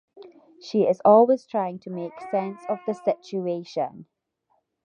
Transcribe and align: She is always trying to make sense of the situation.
She 0.59 0.87
is 0.87 0.99
always 1.05 1.45
trying 1.45 1.77
to 1.81 1.91
make 1.91 2.19
sense 2.31 2.59
of 2.67 2.79
the 2.87 2.95
situation. 2.95 4.07